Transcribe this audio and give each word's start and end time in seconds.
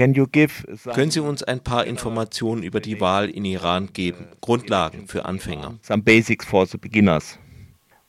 Können 0.00 1.10
Sie 1.10 1.20
uns 1.20 1.42
ein 1.42 1.60
paar 1.60 1.86
Informationen 1.86 2.62
über 2.62 2.80
die 2.80 3.00
Wahl 3.00 3.28
in 3.28 3.44
Iran 3.44 3.90
geben? 3.92 4.28
Grundlagen 4.40 5.06
für 5.06 5.26
Anfänger. 5.26 5.74
Some 5.82 6.02
basics 6.02 6.46
for 6.46 6.66
the 6.66 6.78
beginners. 6.78 7.38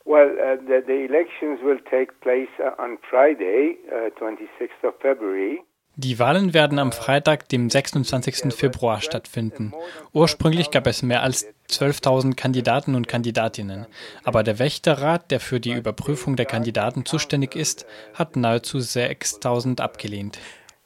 Well, 0.06 0.32
uh, 0.32 0.58
the, 0.68 0.82
the 0.86 1.06
elections 1.06 1.62
will 1.64 1.80
take 1.90 2.12
place 2.22 2.50
uh, 2.60 2.82
on 2.82 2.98
Friday, 3.10 3.78
uh, 3.92 4.10
26th 4.20 4.88
of 4.88 4.96
February. 5.02 5.62
Die 5.98 6.18
Wahlen 6.20 6.54
werden 6.54 6.80
am 6.80 6.94
Freitag, 6.94 7.50
dem 7.50 7.70
26. 7.70 8.54
Februar 8.54 9.02
stattfinden. 9.02 9.74
Ursprünglich 10.14 10.72
gab 10.72 10.88
es 10.88 11.04
mehr 11.04 11.22
als 11.22 11.46
12.000 11.70 12.36
Kandidaten 12.36 12.96
und 12.96 13.10
Kandidatinnen, 13.10 13.86
aber 14.24 14.44
der 14.44 14.58
Wächterrat, 14.58 15.32
der 15.32 15.42
für 15.42 15.60
die 15.60 15.74
Überprüfung 15.74 16.38
der 16.38 16.46
Kandidaten 16.46 17.06
zuständig 17.06 17.56
ist, 17.56 17.86
hat 18.14 18.38
nahezu 18.38 18.78
6.000 18.78 19.82
abgelehnt. 19.82 20.40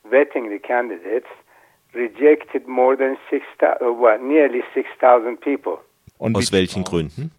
Vetting 0.10 0.50
the 0.50 0.60
candidates 0.60 1.28
rejected 1.94 2.68
more 2.68 2.96
than 2.96 3.18
6, 3.30 3.44
uh, 3.62 3.92
well, 3.92 4.20
nearly 4.20 4.62
6,000 4.74 5.40
people. 5.40 5.80
Und 6.18 6.36
Aus 6.38 6.52
welchen 6.52 6.84
Gründen? 6.84 7.32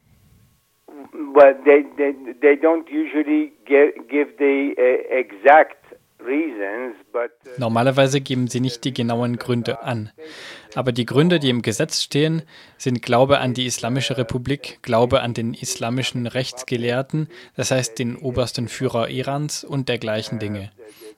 Well, 1.34 1.54
they, 1.64 1.84
they, 1.96 2.14
they 2.40 2.56
don't 2.56 2.88
usually 2.90 3.52
give, 3.66 3.92
give 4.08 4.36
the 4.38 4.74
uh, 4.78 5.14
exact 5.14 5.85
Normalerweise 7.58 8.20
geben 8.20 8.48
sie 8.48 8.60
nicht 8.60 8.84
die 8.84 8.92
genauen 8.92 9.36
Gründe 9.36 9.82
an. 9.82 10.10
Aber 10.74 10.92
die 10.92 11.06
Gründe, 11.06 11.38
die 11.38 11.48
im 11.48 11.62
Gesetz 11.62 12.02
stehen, 12.02 12.42
sind 12.76 13.02
Glaube 13.02 13.38
an 13.38 13.54
die 13.54 13.66
Islamische 13.66 14.18
Republik, 14.18 14.80
Glaube 14.82 15.22
an 15.22 15.34
den 15.34 15.54
islamischen 15.54 16.26
Rechtsgelehrten, 16.26 17.28
das 17.54 17.70
heißt 17.70 17.98
den 17.98 18.16
obersten 18.16 18.68
Führer 18.68 19.08
Irans 19.08 19.64
und 19.64 19.88
dergleichen 19.88 20.38
Dinge. 20.38 20.70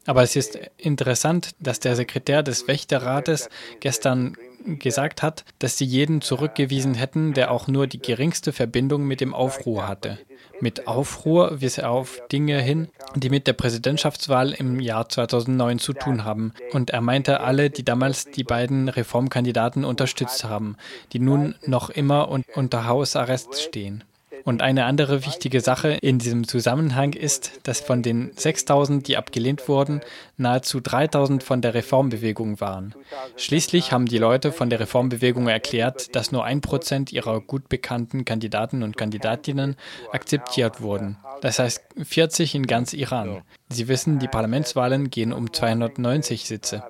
Aber 0.07 0.23
es 0.23 0.37
ist 0.37 0.59
interessant, 0.77 1.51
dass 1.59 1.81
der 1.81 1.97
Sekretär 1.97 2.43
des 2.43 2.69
Wächterrates 2.69 3.49
gestern 3.81 4.37
gesagt 4.65 5.23
hat, 5.23 5.45
dass 5.59 5.79
sie 5.79 5.85
jeden 5.85 6.21
zurückgewiesen 6.21 6.95
hätten, 6.95 7.35
der 7.35 7.51
auch 7.51 7.69
nur 7.69 7.87
die 7.87 8.01
geringste 8.01 8.53
Verbindung 8.53 9.07
mit 9.07 9.21
dem 9.21 9.35
Aufruhr 9.35 9.89
hatte. 9.89 10.19
Mit 10.61 10.89
Aufruhr 10.89 11.61
wies 11.61 11.79
er 11.79 11.91
auf 11.91 12.21
Dinge 12.33 12.61
hin, 12.61 12.89
die 13.15 13.31
mit 13.31 13.47
der 13.47 13.53
Präsidentschaftswahl 13.53 14.53
im 14.53 14.81
Jahr 14.81 15.09
2009 15.09 15.79
zu 15.79 15.93
tun 15.93 16.25
haben. 16.25 16.53
Und 16.73 16.91
er 16.91 17.01
meinte 17.01 17.41
alle, 17.41 17.71
die 17.71 17.85
damals 17.85 18.31
die 18.31 18.45
beiden 18.45 18.89
Reformkandidaten 18.89 19.85
unterstützt 19.85 20.45
haben, 20.45 20.77
die 21.13 21.21
nun 21.21 21.55
noch 21.65 21.91
immer 21.91 22.29
unter 22.55 22.87
Hausarrest 22.87 23.61
stehen. 23.63 24.05
Und 24.45 24.63
eine 24.63 24.85
andere 24.85 25.27
wichtige 25.27 25.61
Sache 25.61 25.99
in 26.01 26.19
diesem 26.19 26.47
Zusammenhang 26.47 27.13
ist, 27.13 27.67
dass 27.67 27.81
von 27.81 28.03
den 28.03 28.31
6000, 28.35 29.07
die 29.09 29.17
abgelehnt 29.17 29.69
wurden, 29.69 30.01
nahezu 30.37 30.81
3000 30.81 31.43
von 31.43 31.61
der 31.61 31.75
Reformbewegung 31.75 32.61
waren. 32.61 32.95
Schließlich 33.37 33.93
haben 33.93 34.07
die 34.07 34.19
Leute 34.19 34.53
von 34.53 34.71
der 34.71 34.81
Reformbewegung 34.81 35.49
erklärt, 35.49 36.15
dass 36.15 36.33
nur 36.33 36.45
ein 36.45 36.61
Prozent 36.61 37.13
ihrer 37.13 37.41
gut 37.41 37.69
bekannten 37.69 38.25
Kandidaten 38.25 38.83
und 38.83 38.97
Kandidatinnen 38.97 39.77
akzeptiert 40.13 40.81
wurden. 40.81 41.17
Das 41.41 41.59
heißt 41.59 41.85
40 42.03 42.55
in 42.55 42.67
ganz 42.67 42.93
Iran. 42.93 43.43
Sie 43.69 43.89
wissen, 43.89 44.19
die 44.19 44.29
Parlamentswahlen 44.29 45.11
gehen 45.11 45.33
um 45.33 45.53
290 45.53 46.45
Sitze. 46.45 46.83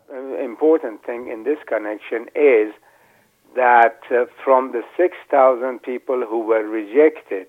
Important 0.43 1.03
thing 1.05 1.27
in 1.31 1.45
this 1.45 1.59
connection 1.67 2.29
is 2.35 2.73
that 3.55 4.01
uh, 4.11 4.27
from 4.45 4.73
the 4.73 4.83
6,000 4.97 5.83
people 5.83 6.25
who 6.29 6.41
were 6.41 6.65
rejected, 6.65 7.47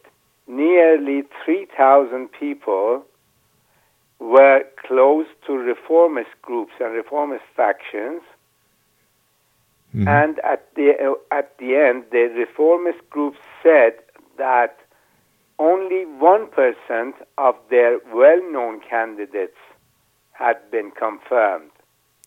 nearly 0.47 1.23
3,000 1.45 2.29
people 2.31 3.03
were 4.19 4.63
close 4.85 5.27
to 5.47 5.53
reformist 5.53 6.29
groups 6.41 6.73
and 6.79 6.93
reformist 6.93 7.43
factions. 7.55 8.21
Mm-hmm. 9.95 10.07
And 10.07 10.39
at 10.39 10.67
the, 10.75 10.93
uh, 10.99 11.35
at 11.35 11.57
the 11.57 11.75
end, 11.75 12.05
the 12.11 12.31
reformist 12.35 12.99
groups 13.09 13.39
said 13.63 13.93
that 14.37 14.77
only 15.57 16.05
1% 16.05 17.13
of 17.37 17.55
their 17.69 17.99
well 18.13 18.41
known 18.51 18.79
candidates 18.79 19.57
had 20.31 20.71
been 20.71 20.91
confirmed. 20.91 21.71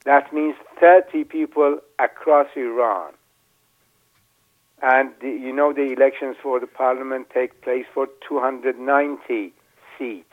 That 0.05 0.33
means 0.33 0.57
30 0.81 1.25
people 1.25 1.79
across 1.99 2.49
Iran. 2.57 3.13
And 4.83 5.13
the, 5.21 5.29
you 5.29 5.53
know, 5.53 5.73
the 5.73 5.93
elections 5.93 6.37
for 6.43 6.59
the 6.59 6.67
parliament 6.67 7.29
take 7.33 7.63
place 7.63 7.87
for 7.95 8.09
290 8.29 9.53
seats. 9.97 10.27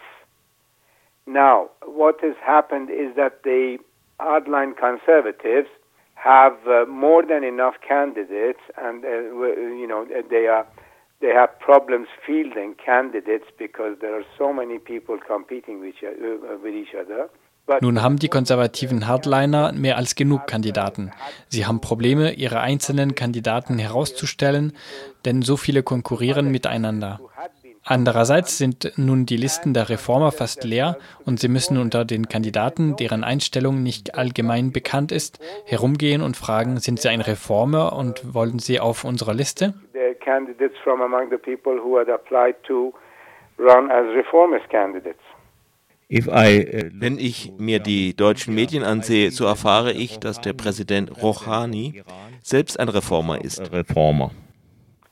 Now, 1.28 1.70
what 1.86 2.16
has 2.22 2.36
happened 2.44 2.90
is 2.90 3.16
that 3.16 3.44
the 3.44 3.78
hardline 4.20 4.76
conservatives 4.76 5.70
have 6.16 6.58
uh, 6.68 6.86
more 6.88 7.24
than 7.26 7.44
enough 7.44 7.76
candidates, 7.88 8.60
and 8.78 9.06
uh, 9.06 9.10
you 9.10 9.88
know 9.88 10.06
they 10.30 10.48
are 10.48 10.66
they 11.22 11.30
have 11.30 11.58
problems 11.60 12.08
fielding 12.26 12.76
candidates 12.84 13.46
because 13.58 13.98
there 14.02 14.18
are 14.18 14.26
so 14.38 14.52
many 14.54 14.80
people 14.80 15.18
competing 15.26 15.80
with, 15.80 15.96
uh, 16.04 16.58
with 16.64 16.74
each 16.74 16.96
other. 17.00 17.30
Nun 17.82 18.02
haben 18.02 18.18
die 18.18 18.30
konservativen 18.30 19.08
Hardliner 19.08 19.72
mehr 19.74 19.98
als 19.98 20.16
genug 20.16 20.48
Kandidaten. 20.48 21.12
Sie 21.48 21.66
haben 21.66 21.82
Probleme, 21.82 22.34
ihre 22.34 22.60
einzelnen 22.60 23.16
Kandidaten 23.16 23.78
herauszustellen, 23.78 24.74
denn 25.26 25.42
so 25.42 25.58
viele 25.58 25.84
konkurrieren 25.84 26.52
miteinander. 26.52 27.20
Andererseits 27.84 28.58
sind 28.58 28.92
nun 28.98 29.26
die 29.26 29.38
Listen 29.38 29.74
der 29.74 29.90
Reformer 29.90 30.32
fast 30.32 30.64
leer 30.64 30.98
und 31.26 31.40
sie 31.40 31.48
müssen 31.48 31.78
unter 31.78 32.06
den 32.06 32.28
Kandidaten, 32.28 32.96
deren 32.98 33.24
Einstellung 33.24 33.82
nicht 33.82 34.16
allgemein 34.16 34.72
bekannt 34.72 35.12
ist, 35.12 35.40
herumgehen 35.66 36.22
und 36.22 36.38
fragen, 36.38 36.78
sind 36.78 37.00
sie 37.00 37.10
ein 37.10 37.22
Reformer 37.22 37.94
und 37.94 38.34
wollen 38.34 38.60
sie 38.60 38.80
auf 38.80 39.06
unserer 39.06 39.34
Liste? 39.34 39.74
candidates 40.30 40.78
from 40.84 41.02
among 41.02 41.30
the 41.30 41.38
people 41.38 41.76
who 41.84 41.98
had 41.98 42.10
applied 42.10 42.56
to 42.68 42.94
run 43.58 43.90
as 43.92 44.06
reformist 44.16 44.70
candidates. 44.70 45.29
Uh, 46.12 46.18
Wenn 46.18 47.20
ich 47.20 47.52
mir 47.60 47.78
die 47.78 48.16
deutschen 48.16 48.56
Medien 48.56 48.84
ansehe, 48.84 49.30
so 49.30 49.46
erfahre 49.46 49.92
ich, 49.92 50.20
dass 50.20 50.42
der 50.42 50.54
Präsident 50.54 51.22
Rouhani 51.22 52.02
selbst 52.42 52.80
ein 52.80 52.90
Reformer 52.90 53.44
ist. 53.44 53.72
Reformer. 53.72 54.32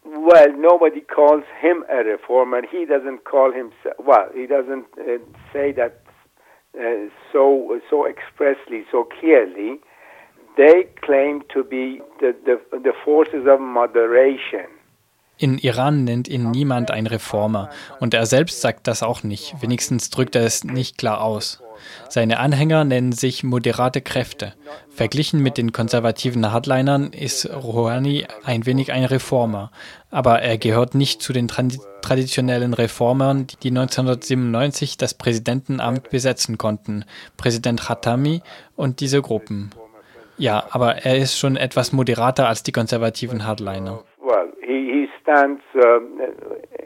Well, 0.03 0.51
nobody 0.57 1.01
calls 1.01 1.43
him 1.61 1.85
a 1.87 2.01
reformer. 2.01 2.63
He 2.63 2.85
doesn't 2.85 3.23
call 3.25 3.53
himself. 3.53 3.95
Well, 3.99 4.29
he 4.33 4.47
doesn't 4.47 4.85
uh, 4.97 5.19
say 5.53 5.71
that 5.73 6.01
uh, 6.75 7.09
so 7.31 7.79
so 7.89 8.07
expressly, 8.07 8.83
so 8.91 9.03
clearly. 9.03 9.79
They 10.57 10.87
claim 11.01 11.43
to 11.53 11.63
be 11.63 12.01
the, 12.19 12.35
the, 12.43 12.59
the 12.71 12.93
forces 13.05 13.45
of 13.47 13.61
moderation. 13.61 14.67
In 15.39 15.59
Iran 15.59 16.03
nennt 16.03 16.27
ihn 16.27 16.49
niemand 16.49 16.89
ein 16.89 17.05
Reformer 17.05 17.69
und 17.99 18.13
er 18.13 18.25
selbst 18.25 18.61
sagt 18.61 18.87
das 18.87 19.03
auch 19.03 19.21
nicht, 19.21 19.55
wenigstens 19.61 20.09
drückt 20.09 20.35
er 20.35 20.43
es 20.43 20.63
nicht 20.63 20.97
klar 20.97 21.21
aus. 21.21 21.61
Seine 22.09 22.39
Anhänger 22.39 22.83
nennen 22.83 23.11
sich 23.11 23.43
moderate 23.43 24.01
Kräfte. 24.01 24.53
Verglichen 24.89 25.41
mit 25.41 25.57
den 25.57 25.71
konservativen 25.71 26.51
Hardlinern 26.51 27.11
ist 27.11 27.47
Rouhani 27.49 28.25
ein 28.43 28.65
wenig 28.65 28.91
ein 28.91 29.03
Reformer, 29.03 29.71
aber 30.09 30.41
er 30.41 30.57
gehört 30.57 30.95
nicht 30.95 31.21
zu 31.21 31.33
den 31.33 31.47
traditionellen 31.47 32.73
Reformern, 32.73 33.45
die 33.61 33.69
1997 33.69 34.97
das 34.97 35.13
Präsidentenamt 35.13 36.09
besetzen 36.09 36.57
konnten, 36.57 37.05
Präsident 37.37 37.81
Khatami 37.81 38.41
und 38.75 38.99
diese 38.99 39.21
Gruppen. 39.21 39.69
Ja, 40.39 40.65
aber 40.69 40.97
er 40.97 41.17
ist 41.17 41.37
schon 41.37 41.57
etwas 41.57 41.91
moderater 41.91 42.47
als 42.47 42.61
die 42.63 42.71
konservativen 42.71 43.45
Hardliner 43.45 44.03
stands, 45.27 45.61
uh, 45.75 45.99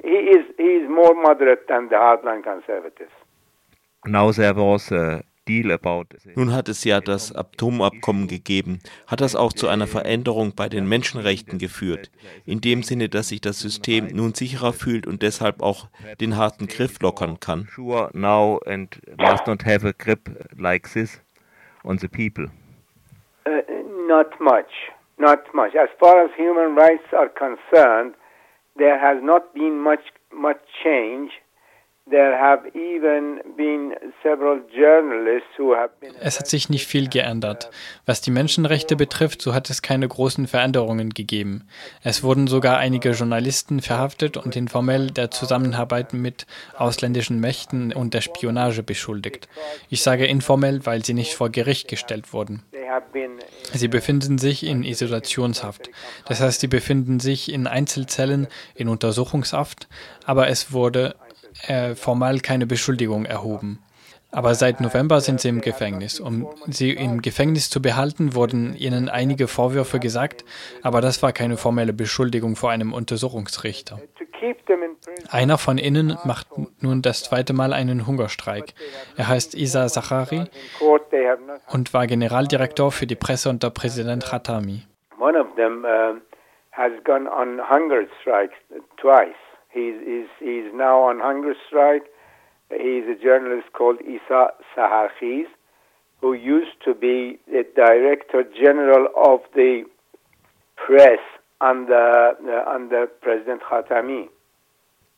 he, 0.04 0.18
is, 0.34 0.46
he 0.58 0.64
is 0.64 0.90
more 0.90 1.14
moderate 1.14 1.68
than 1.68 1.90
the 1.90 1.96
hardline 1.96 2.44
conservatives. 2.44 3.12
Now 4.06 4.32
there 4.32 4.56
was 4.56 4.92
a 4.92 5.24
nun 6.36 6.54
hat 6.54 6.70
es 6.70 6.84
ja 6.86 7.02
das 7.02 7.36
Atomabkommen 7.36 8.28
gegeben. 8.28 8.80
Hat 9.08 9.22
das 9.22 9.36
auch 9.36 9.52
zu 9.52 9.68
einer 9.68 9.88
Veränderung 9.88 10.54
bei 10.56 10.70
den 10.70 10.88
Menschenrechten 10.88 11.58
geführt? 11.58 12.12
In 12.46 12.62
dem 12.62 12.84
Sinne, 12.84 13.10
dass 13.10 13.30
sich 13.30 13.42
das 13.42 13.60
System 13.60 14.08
nun 14.14 14.34
sicherer 14.34 14.72
fühlt 14.72 15.08
und 15.08 15.24
deshalb 15.24 15.62
auch 15.62 15.88
den 16.22 16.38
harten 16.38 16.68
Griff 16.68 17.02
lockern 17.02 17.40
kann? 17.40 17.68
Sure, 17.76 18.10
now 18.14 18.62
and 18.66 19.02
must 19.18 19.48
not 19.48 19.66
have 19.66 19.86
a 19.86 19.92
grip 19.92 20.30
like 20.58 20.88
this 20.94 21.20
on 21.84 21.98
the 21.98 22.08
people. 22.08 22.46
Uh, 23.46 23.62
not 24.08 24.40
much, 24.40 24.92
not 25.18 25.40
much. 25.54 25.76
As 25.76 25.90
far 26.00 26.24
as 26.24 26.30
human 26.38 26.78
rights 26.78 27.12
are 27.14 27.30
concerned, 27.30 28.16
there 28.82 29.00
has 29.00 29.18
not 29.22 29.54
been 29.54 29.80
much 29.80 30.06
much 30.34 30.62
change. 30.84 31.32
Es 36.20 36.40
hat 36.40 36.48
sich 36.48 36.70
nicht 36.70 36.88
viel 36.88 37.08
geändert. 37.08 37.70
Was 38.06 38.22
die 38.22 38.32
Menschenrechte 38.32 38.96
betrifft, 38.96 39.42
so 39.42 39.54
hat 39.54 39.70
es 39.70 39.82
keine 39.84 40.08
großen 40.08 40.48
Veränderungen 40.48 41.12
gegeben. 41.12 41.68
Es 42.04 42.24
wurden 42.24 42.48
sogar 42.48 42.78
einige 42.80 43.12
Journalisten 43.12 43.82
verhaftet 43.82 44.36
und 44.36 44.56
informell 44.56 45.12
der 45.12 45.30
Zusammenarbeit 45.30 46.14
mit 46.14 46.48
ausländischen 46.76 47.40
Mächten 47.40 47.94
und 47.94 48.16
der 48.16 48.22
Spionage 48.22 48.84
beschuldigt. 48.84 49.48
Ich 49.90 50.02
sage 50.02 50.26
informell, 50.26 50.86
weil 50.86 51.06
sie 51.06 51.14
nicht 51.14 51.36
vor 51.36 51.50
Gericht 51.50 51.88
gestellt 51.88 52.34
wurden. 52.34 52.64
Sie 53.74 53.88
befinden 53.88 54.38
sich 54.38 54.66
in 54.66 54.84
Isolationshaft. 54.84 55.90
Das 56.26 56.42
heißt, 56.42 56.62
sie 56.62 56.68
befinden 56.68 57.20
sich 57.20 57.52
in 57.52 57.68
Einzelzellen 57.68 58.48
in 58.76 58.88
Untersuchungshaft, 58.88 59.88
aber 60.26 60.48
es 60.48 60.72
wurde 60.72 61.16
äh, 61.68 61.96
formal 61.96 62.40
keine 62.40 62.66
Beschuldigung 62.66 63.26
erhoben. 63.26 63.80
Aber 64.32 64.56
seit 64.56 64.80
November 64.80 65.20
sind 65.20 65.42
sie 65.42 65.50
im 65.50 65.60
Gefängnis. 65.60 66.22
Um 66.22 66.48
sie 66.68 66.92
im 66.92 67.22
Gefängnis 67.22 67.70
zu 67.70 67.82
behalten, 67.82 68.34
wurden 68.34 68.76
ihnen 68.78 69.10
einige 69.10 69.50
Vorwürfe 69.50 70.00
gesagt, 70.00 70.46
aber 70.82 71.02
das 71.02 71.22
war 71.22 71.34
keine 71.34 71.58
formelle 71.58 71.92
Beschuldigung 71.92 72.56
vor 72.56 72.72
einem 72.72 72.94
Untersuchungsrichter. 72.94 74.00
Einer 75.32 75.58
von 75.58 75.78
ihnen 75.78 76.18
macht 76.26 76.48
nun 76.82 77.02
das 77.02 77.24
zweite 77.24 77.54
Mal 77.54 77.74
einen 77.74 78.08
Hungerstreik. 78.08 78.74
Er 79.18 79.28
heißt 79.28 79.56
Isa 79.56 79.88
Zachari 79.88 80.46
und 81.72 81.94
war 81.94 82.08
Generaldirektor 82.08 82.92
für 82.92 83.08
die 83.08 83.16
Presse 83.16 83.50
unter 83.50 83.70
Präsident 83.70 84.26
Khatami. 84.26 84.84
One 85.20 85.40
of 85.40 85.48
them 85.56 85.86
uh, 85.86 86.20
has 86.72 86.92
gone 87.04 87.30
on 87.30 87.60
hunger 87.70 88.08
strike 88.22 88.54
twice. 88.98 89.36
He's, 89.70 89.96
he's, 90.04 90.28
he's 90.40 90.74
now 90.74 91.10
on 91.10 91.22
hunger 91.22 91.56
strike. 91.68 92.04
He's 92.70 93.06
a 93.08 93.16
journalist 93.22 93.72
called 93.74 94.00
Isa 94.02 94.54
Saharkhiz, 94.76 95.48
who 96.22 96.34
used 96.34 96.82
to 96.86 96.94
be 96.94 97.40
the 97.48 97.66
Director 97.76 98.44
General 98.44 99.08
of 99.16 99.42
the 99.54 99.84
Press 100.76 101.20
under, 101.62 102.36
uh, 102.44 102.76
under 102.76 103.08
President 103.08 103.62
Khatami. 103.62 104.30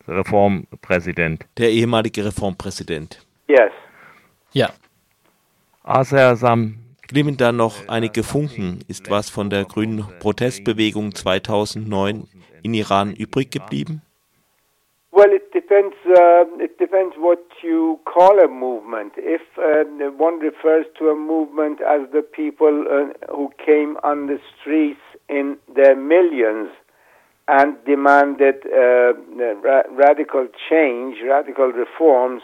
Reformpräsident. 0.08 1.46
Der 1.58 1.70
ehemalige 1.70 2.26
Reformpräsident. 2.26 3.26
Yes. 3.48 3.72
Ja. 4.52 4.70
Asersam. 5.84 6.76
Glimmen 7.08 7.38
da 7.38 7.52
noch 7.52 7.88
einige 7.88 8.24
Funken? 8.24 8.80
Ist 8.88 9.10
was 9.10 9.30
von 9.30 9.50
der 9.50 9.66
grünen 9.66 10.06
Protestbewegung 10.20 11.14
2009 11.14 12.28
in 12.64 12.74
Iran 12.74 13.14
übrig 13.14 13.52
geblieben? 13.52 14.02
Well, 15.12 15.32
it 15.32 15.54
depends. 15.54 15.96
Uh, 16.06 16.46
it 16.60 16.80
depends 16.80 17.16
what 17.18 17.38
you 17.62 18.00
call 18.06 18.40
a 18.40 18.48
movement. 18.48 19.14
If 19.16 19.42
uh, 19.58 19.86
one 20.18 20.40
refers 20.40 20.88
to 20.98 21.12
a 21.12 21.16
movement 21.16 21.82
as 21.82 22.10
the 22.12 22.24
people 22.24 22.86
uh, 22.90 23.14
who 23.32 23.52
came 23.64 23.96
on 24.02 24.26
the 24.26 24.40
streets 24.60 25.02
in 25.28 25.58
their 25.76 25.96
millions 25.96 26.70
and 27.48 27.76
demanded 27.86 28.56
uh, 28.66 29.14
ra 29.62 29.84
radical 29.92 30.48
change, 30.70 31.18
radical 31.28 31.72
reforms, 31.72 32.42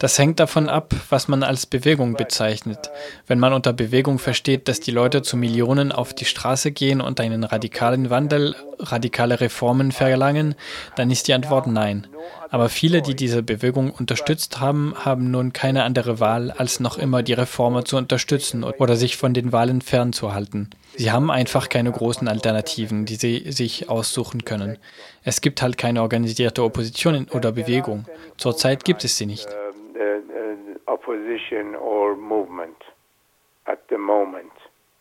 Das 0.00 0.16
hängt 0.16 0.38
davon 0.38 0.68
ab, 0.68 0.94
was 1.10 1.26
man 1.26 1.42
als 1.42 1.66
Bewegung 1.66 2.14
bezeichnet. 2.14 2.88
Wenn 3.26 3.40
man 3.40 3.52
unter 3.52 3.72
Bewegung 3.72 4.20
versteht, 4.20 4.68
dass 4.68 4.78
die 4.78 4.92
Leute 4.92 5.22
zu 5.22 5.36
Millionen 5.36 5.90
auf 5.90 6.14
die 6.14 6.24
Straße 6.24 6.70
gehen 6.70 7.00
und 7.00 7.18
einen 7.18 7.42
radikalen 7.42 8.08
Wandel, 8.08 8.54
radikale 8.78 9.40
Reformen 9.40 9.90
verlangen, 9.90 10.54
dann 10.94 11.10
ist 11.10 11.26
die 11.26 11.34
Antwort 11.34 11.66
nein. 11.66 12.06
Aber 12.48 12.68
viele, 12.68 13.02
die 13.02 13.16
diese 13.16 13.42
Bewegung 13.42 13.90
unterstützt 13.90 14.60
haben, 14.60 14.94
haben 14.96 15.32
nun 15.32 15.52
keine 15.52 15.82
andere 15.82 16.20
Wahl, 16.20 16.52
als 16.52 16.78
noch 16.78 16.96
immer 16.96 17.24
die 17.24 17.32
Reformer 17.32 17.84
zu 17.84 17.96
unterstützen 17.96 18.62
oder 18.62 18.94
sich 18.94 19.16
von 19.16 19.34
den 19.34 19.50
Wahlen 19.50 19.82
fernzuhalten. 19.82 20.70
Sie 20.96 21.10
haben 21.10 21.28
einfach 21.28 21.68
keine 21.68 21.90
großen 21.90 22.28
Alternativen, 22.28 23.04
die 23.04 23.16
sie 23.16 23.50
sich 23.50 23.88
aussuchen 23.88 24.44
können. 24.44 24.78
Es 25.24 25.40
gibt 25.40 25.60
halt 25.60 25.76
keine 25.76 26.02
organisierte 26.02 26.62
Opposition 26.62 27.26
oder 27.32 27.50
Bewegung. 27.50 28.06
Zurzeit 28.36 28.84
gibt 28.84 29.02
es 29.02 29.16
sie 29.16 29.26
nicht. 29.26 29.48
Opposition 31.18 31.74
or 31.74 32.16
movement 32.16 32.76
at 33.66 33.88
the 33.90 33.98
moment. 33.98 34.52